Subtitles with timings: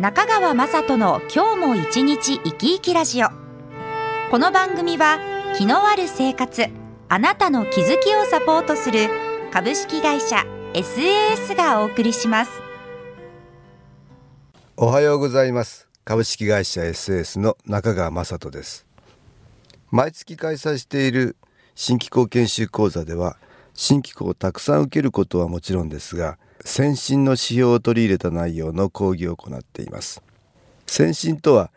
[0.00, 3.30] 中川雅人の今日も一日生き生きラジオ。
[4.30, 5.18] この番組は
[5.58, 6.66] 気のある生活
[7.08, 9.08] あなたの気づきをサポートする
[9.52, 12.62] 株式会社 SAS がお送りします。
[14.76, 15.88] おはようございます。
[16.04, 18.86] 株式会社 SAS の中川雅人です。
[19.90, 21.36] 毎月開催している
[21.74, 23.36] 新機構研修講座では
[23.74, 30.22] 新機構をたくさん受けることはもちろんですが先進の指標を取り入れた内容の講義を行っています。
[30.86, 31.72] 先進とは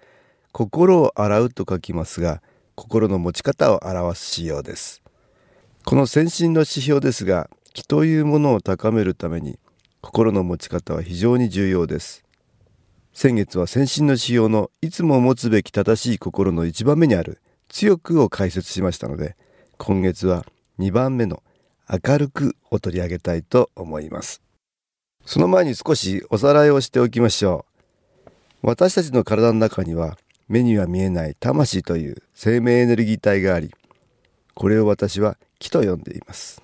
[0.52, 2.42] 心を洗うと書きますが
[2.76, 5.02] 心の持ち方を表す仕様です。
[5.86, 9.58] この先進の指標ですが気というものを高めるために
[10.02, 12.26] 心の持ち方は非常に重要です。
[13.14, 19.38] 先月は先進の指標のいつも持つべき正しい心の一番目にある強くを解説しましたので
[19.78, 20.46] 今月は
[20.80, 21.42] 2番目の
[21.90, 24.42] 明るくを取り上げたいと思います。
[25.26, 27.66] その前に少しおさらいをしておきましょ
[28.26, 28.30] う。
[28.64, 33.72] 私たちの体の中には目には見えない魂という生命エネルギー体があり
[34.54, 36.62] これを私は気と呼んでいます。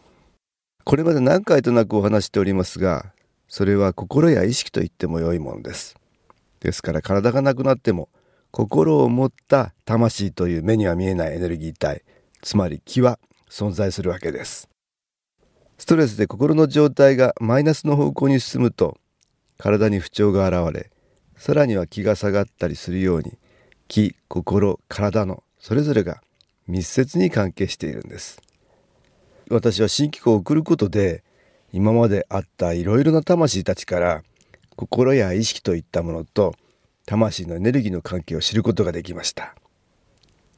[0.83, 3.13] これまで何回となくお話しておりますが
[3.47, 5.95] それは心や意識と言っても良いものです。
[6.59, 8.09] ですから体がなくなっても
[8.51, 12.01] 心を持った魂という目には見えないエネルギー体
[12.41, 14.69] つまり気は存在するわけです。
[15.77, 18.97] ストレスで心の状態がマイナスの方向に進むと
[19.57, 20.91] 体に不調が現れ
[21.37, 23.37] さらには気が下がったりするように
[23.87, 26.21] 気心体のそれぞれが
[26.67, 28.41] 密接に関係しているんです。
[29.49, 31.23] 私は新機構を送ることで
[31.71, 34.23] 今まであったいろいろな魂たちから
[34.75, 36.55] 心や意識といったものと
[37.05, 39.55] 魂のエネルギーの関係を知ることができました。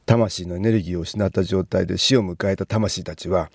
[0.06, 3.50] 魂のエネルギーを失った状態で死を迎えた魂たちは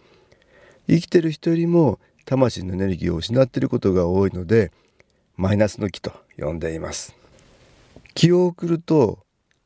[0.88, 4.72] 生きてる人よりも魂のエネルギーを失っていることが多いので
[5.36, 7.16] マイナスの気と呼んでいます。
[8.14, 9.20] 気を送ると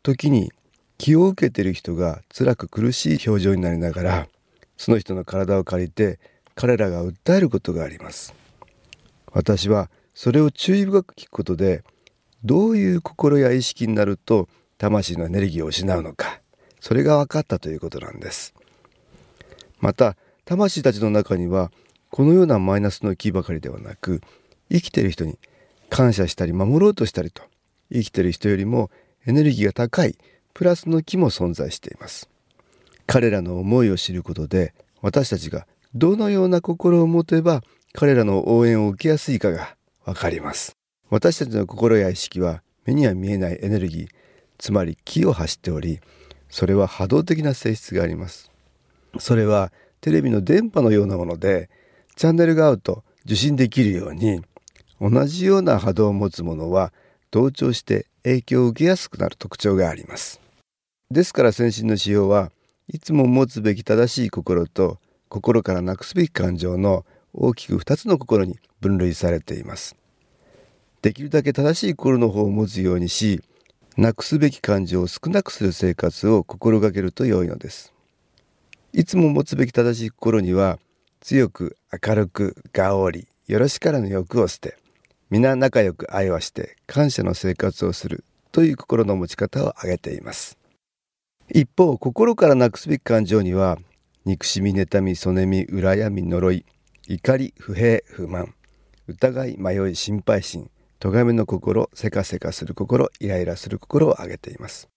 [0.04, 0.52] 時に
[0.98, 4.28] 気を受けている人が辛く苦しい表情になりながら
[4.78, 6.20] その人の体を借りて
[6.56, 8.34] 彼らが訴えることがあります。
[9.32, 11.84] 私はそれを注意深く聞くことで
[12.44, 16.42] どういう心や意識になると魂のエネルギーを失うのか
[16.80, 18.54] それが分かったということなんです。
[19.80, 20.18] また
[20.50, 21.72] 魂たちの中には
[22.10, 24.20] このようなマイナスの気ばかりではなく
[24.72, 25.38] 生きている人に
[25.92, 27.44] 感謝したり守ろうとしたりと
[27.94, 28.90] 生きている人よりも
[29.28, 30.18] エネルギーが高い
[30.56, 32.30] プラスの気も存在しています。
[33.06, 34.74] 彼らの思いを知ることで
[35.04, 37.62] 私たちがどのような心を持てば
[37.94, 40.76] 彼らの応援を受けやすいかがわかります。
[41.12, 44.08] 私たちの心や意識は目には見えないエネルギー
[44.58, 46.00] つまり気を発しており
[46.50, 48.50] それは波動的な性質があります。
[49.20, 49.72] それは
[50.02, 51.70] テレビの電波のようなもので
[52.16, 54.42] チャンネルが合うと受信できるように
[55.00, 56.92] 同じような波動を持つものは
[57.32, 60.42] 同調して影響を受けやすくなる特徴があります。
[61.12, 62.52] ですから先進の仕様は
[62.88, 65.00] いつも持つべき正しい心と
[65.30, 69.96] 心からなくすべき感情の大きく2つの心に分類されています。
[71.02, 73.42] できるだけ正しい心の方を持つようにし
[73.96, 77.94] なくすべき感情を少なくする生活を心がけると良いのです。
[78.92, 80.80] いつも持つべき正しい心には
[81.20, 84.78] 強く明るくがおりよろしからぬ欲を捨て
[85.30, 90.58] 皆仲良く愛はして感謝の生活をするという心の持ち方を挙げています。
[91.52, 93.78] 一方心からなくすべき感情には
[94.26, 96.66] 憎しみ妬みそねみ羨み呪い
[97.08, 98.56] 怒り不平不満
[99.08, 104.90] 疑い迷い心配心咎めの心せかせかする心イライラする心を挙げています。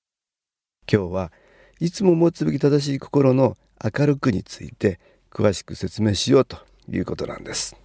[0.90, 1.32] 今日は
[1.78, 5.00] いつも持つべき正しい心の明るくについて
[5.31, 6.58] 詳しく説明しようと
[6.88, 7.76] いうことなんです。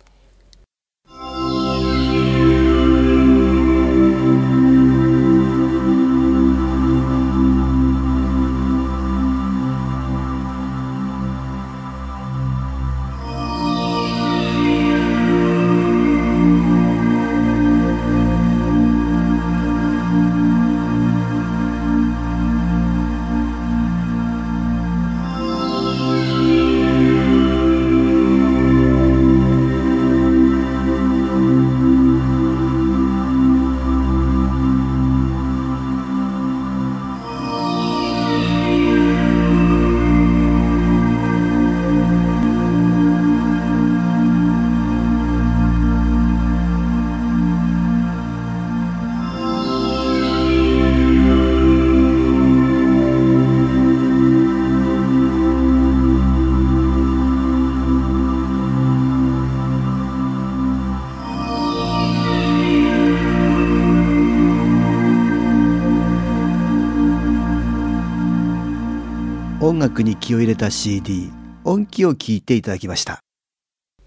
[69.97, 71.31] 音楽に気を入れた CD
[71.63, 73.23] 音気を聞いていただきました。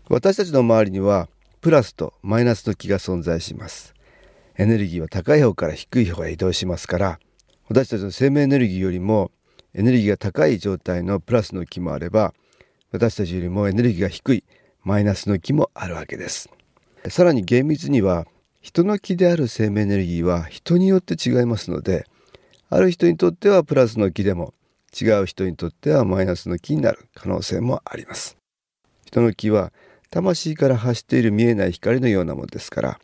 [0.08, 1.28] 私たちの周りには
[1.60, 3.92] プラスとマイナスの気が存在します。
[4.56, 7.18] エネルギーは高い方から低い方へ移動しますから
[7.68, 9.32] 私たちの生命エネルギーよりも
[9.74, 12.34] エネルギーが高い状態のプラスの気もあれば
[12.92, 14.44] 私たちよりもエネルギーが低い
[14.84, 16.50] マイナスの気もあるわけです。
[17.08, 18.28] さらに厳密には
[18.60, 22.06] 人の気である生命エネルギーは人によって違いますので
[22.68, 24.54] ある人にとってはプラスの気でも
[24.98, 28.36] 違う人にとってはマイナスの気になる可能性もあります。
[29.06, 29.72] 人の気は
[30.10, 33.00] 魂から発している見えない光のようなものですから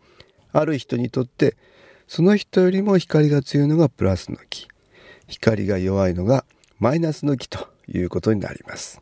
[0.52, 1.56] ある人にとって
[2.08, 4.68] その人よりも光が強いのがプラスの気
[5.28, 6.44] 光が弱いのが
[6.78, 9.00] マイナスの気ということになります。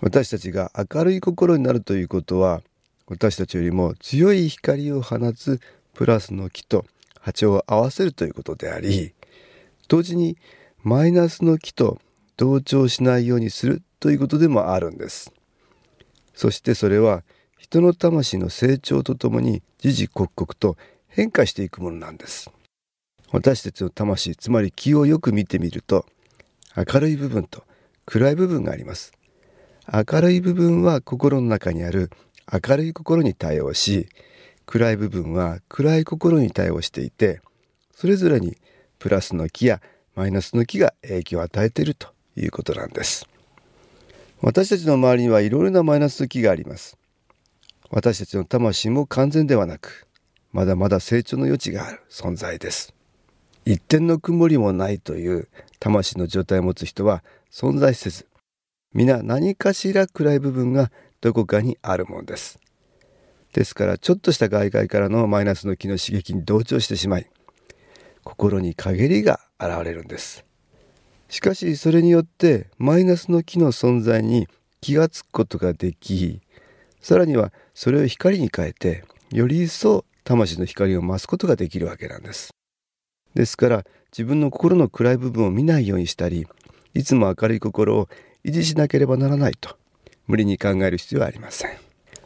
[0.00, 2.62] 私たちが明るい心になるということは
[3.08, 5.60] 私たちよりも強い光を放つ
[5.94, 6.84] プラスの気と
[7.20, 9.12] 波長を合わせるということであり
[9.88, 10.36] 同時に
[10.82, 12.00] マイナスの気と
[12.36, 15.32] 同調しないようにするということでもあるんです。
[16.34, 17.24] そしてそれは
[17.58, 20.76] 人の魂の成長とともに時々刻々と
[21.08, 22.50] 変化していくものなんです。
[23.32, 26.06] 私たちの魂つまり気をよく見てみると
[26.76, 27.64] 明るい部分と
[28.06, 29.12] 暗い部分があります。
[29.92, 32.10] 明るい部分は心の中にある。
[32.50, 34.08] 明るい心に対応し
[34.64, 37.40] 暗い部分は暗い心に対応していて
[37.94, 38.56] それぞれに
[38.98, 39.82] プラスの気や
[40.18, 43.28] マイナスの気が影響を与えているということなんです。
[44.40, 46.98] 私たちの周りにはいろいろなマイナスの気があります。
[47.88, 50.08] 私たちの魂も完全ではなく
[50.50, 52.92] まだまだ成長の余地がある存在です。
[53.64, 55.48] 一点の曇りもないという
[55.78, 58.26] 魂の状態を持つ人は存在せず
[58.92, 62.58] 皆何かしら暗い部分がどこかにあるものです。
[63.52, 67.30] ですからちょっとした外界からのマイナスの気の刺激に同調してしまい
[68.28, 70.44] 心に陰りが現れるんです。
[71.30, 74.48] しかしそれによってマイナスの気の存在に
[74.82, 76.40] 気がつくことができ
[77.00, 82.50] さらにはそれを光に変えてより一層魂の光を増すことができるわけなんです。
[83.34, 86.46] ですから自分の心の暗い部分を見ないようにしたり
[86.92, 88.08] いつも明るい心を
[88.44, 89.76] 維持しなければならないと
[90.26, 91.70] 無理に考える必要はありません。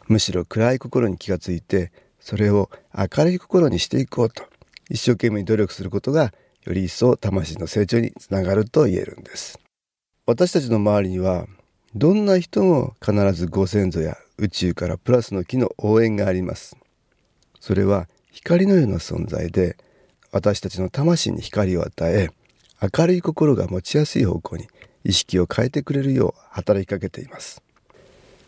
[0.07, 4.43] むしろ暗い心に気がついてそれを明るい心にしていこうと
[4.89, 6.33] 一生懸命努力することが
[6.65, 9.59] より一層魂の成長につながると言えるんです。
[10.25, 11.47] 私たちの周りには
[11.95, 16.77] どんな人も必ずご先祖や宇宙からプラスの木の応援があります。
[17.59, 19.77] それは光のような存在で
[20.31, 22.29] 私たちの魂に光を与え
[22.81, 24.67] 明るい心が持ちやすい方向に
[25.03, 27.61] 意識を変えてくれるよう働きかけています。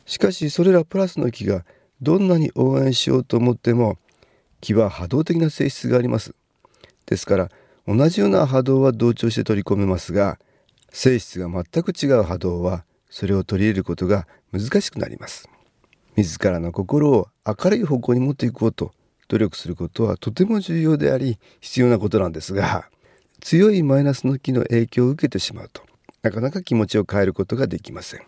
[0.06, 1.66] しかしそれらプラスの木が
[2.02, 3.98] どんなに応援しようと思っても
[4.62, 6.36] 木は波動的な性質があります。
[7.06, 7.52] ですから
[7.88, 10.40] 同じような波動は同調して取り込めますが
[10.90, 15.50] 性質が全く違う波動はそれを取り入れることが難しくなります。
[16.16, 18.94] 自らの心を明るい方向に持っていこうと
[19.28, 22.90] 努力することはとても重要であり必要なことなんですが
[23.42, 25.84] 強いマイナスの気の影響を受けてしまうと
[26.22, 28.22] なかなか気持ちを変えることができません。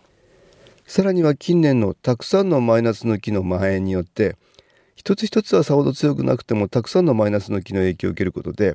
[0.86, 4.36] さらには近年のたくさんのマイナスの気の蔓延によって
[4.98, 8.74] 一つ一つはさほど強くなくてもたくさんのマイナスの気の影響を受けることで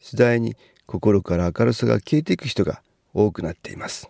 [0.00, 2.80] 次第に心から明るさが消えていく人が
[3.12, 4.08] 多くなっています。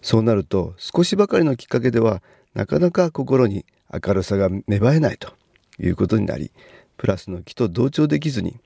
[0.00, 2.22] そうなると少しばかりのきっかけでは
[2.54, 5.34] なかなか心に明るさが芽生えないと
[5.78, 6.52] いうことになり
[6.96, 8.58] プラスの気と同調できずに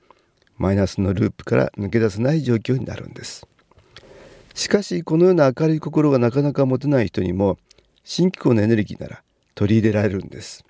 [0.57, 3.45] マイナスのループから抜け出せない状況になるんです。
[4.55, 7.57] しかしこのような明るい心がなかなか持てない人にも
[8.05, 9.23] 新機構のエネルギーなら
[9.55, 10.63] 取り入れられるんです。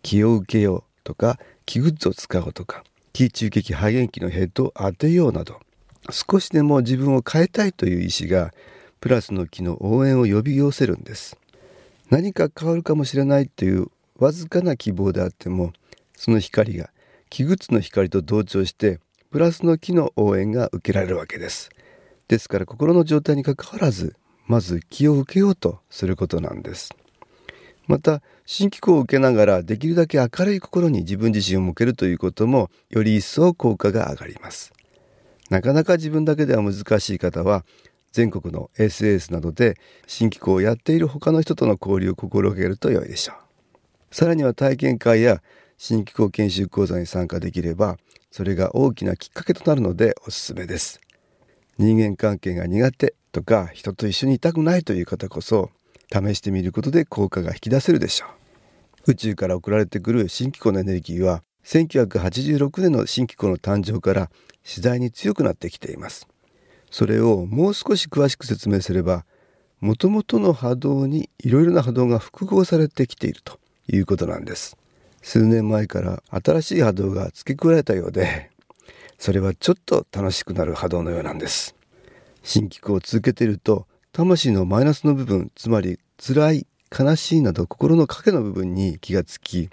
[0.00, 0.93] 気を受けよう。
[1.04, 2.82] とか気グッズを使おうとか
[3.12, 5.60] 気中撃肺炎器のヘッドを当てようなど
[6.10, 8.52] 少しでも自分を変えたいという意志が
[9.00, 11.38] プラスの気の応援を呼び寄せるんです。
[12.10, 15.72] 何か変わるかもしれないというわずかな希望であっても
[16.16, 16.90] その光が
[17.30, 21.70] 気グッズの光と同調してプラスの気の応援が受けられるわけです。
[22.28, 26.94] ですから心の状態にかかわらずまず気を受けようとすることなんです。
[27.86, 34.72] また新機構を受けながらできるだけ明るい心に自分自身を向けるということもより一層効果が上がります。
[35.50, 37.64] なかなか自分だけでは難しい方は
[38.12, 39.76] 全国の SS などで
[40.06, 44.14] 新機構をやっている他の人との交流を心がけると良いでしょう。
[44.14, 45.42] さらには体験会や
[45.76, 47.98] 新機構研修講座に参加できれば
[48.30, 51.00] それが大きなきっかけとなるのでおすすめです。
[51.76, 55.70] 人間関係が苦手とか人と一緒にいたくないという方こそ
[56.12, 58.26] 試してみることで効果が引き出せるでしょ
[59.06, 59.12] う。
[59.12, 64.30] 宇宙から送られてくる新機構のエネルギーは1986年の新機構の誕生から
[64.62, 66.26] 次第に強くなってきています。
[66.90, 69.24] それをもう少し詳しく説明すれば
[69.80, 73.58] もともとの波動にいろいろな波動が複合されてきていると
[73.88, 74.76] いうことなんです。
[75.20, 78.50] 数年前から新しい波動が付け加えたようで
[79.18, 81.74] それはちょっと楽しくなる波動のようなんです。
[82.42, 86.66] 新機構を続けていると魂のマイナスの部分つまり辛い
[86.96, 89.68] 悲しいなど心の影の部分に気がつき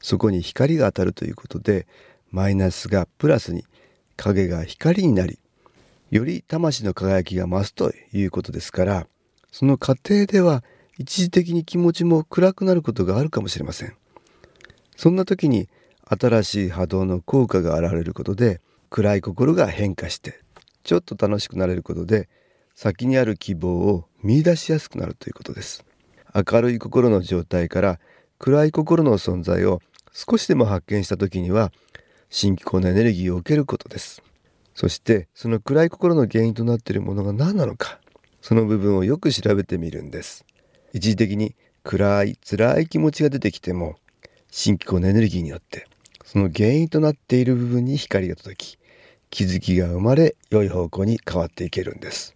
[0.00, 1.86] そこに光が当たるということで
[2.32, 3.64] マイナスがプラスに
[4.16, 5.38] 影が光になり
[6.10, 9.06] より魂の輝きが増すということですから
[9.52, 10.64] その過程では
[10.98, 13.94] 一時的に気持ちも暗くなることがあるかもしれません。
[14.96, 15.68] そんな時に
[16.06, 20.40] 新しい波動の効果が現れることで暗い心が変化して
[20.82, 22.28] ちょっと楽しくなれることで
[22.76, 25.86] 先にある希望を見出しやすくなるということです。
[26.34, 27.98] 明るい心の状態から
[28.38, 29.80] 暗い心の存在を
[30.12, 31.72] 少しでも発見した時には
[32.28, 34.22] 新機構のエネルギーを受けることです。
[34.74, 37.98] そしてその暗い心の原因となっているものが何なのか
[38.42, 40.44] その部分をよく調べてみるんです。
[40.92, 43.96] 一時的に暗い辛い気持ちが出てきても
[44.50, 45.86] 新機構のエネルギーによって
[46.26, 48.78] その原因となっている部分に光が届き
[49.30, 52.35] 気づきが生まれ良い方向に変わっていけるんです。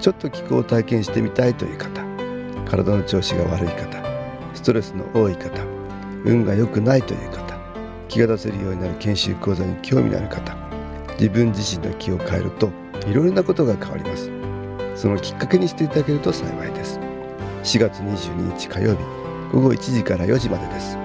[0.00, 2.02] ちょっと気候を体験してみたいという方
[2.64, 4.02] 体の調子が悪い方
[4.54, 5.62] ストレスの多い方
[6.24, 7.58] 運が良くないという方
[8.08, 10.56] 気が出せるようになる研修講座に興味のある方
[11.18, 12.70] 自分自身の気を変えると
[13.06, 14.30] いろいろなことが変わります。
[14.96, 16.98] そのきっかけにしていただけると幸いです。
[17.62, 18.98] 4月22日火曜日
[19.52, 20.98] 午後1時から4時までです。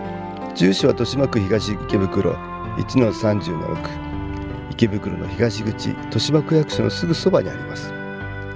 [0.56, 2.34] 住所は豊島区東池袋
[2.78, 3.78] 1-30-6
[4.72, 8.01] 池袋の東口豊島区役所のすぐそばにあります。